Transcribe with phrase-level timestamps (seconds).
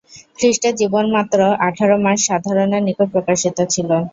[0.37, 3.89] খ্রীষ্টের জীবন মাত্র আঠার মাস সাধারণের নিকট প্রকাশিত ছিল।